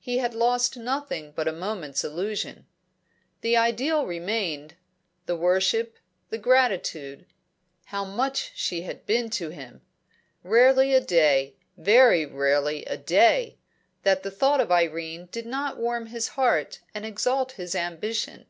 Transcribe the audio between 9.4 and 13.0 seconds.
him! Rarely a day very rarely a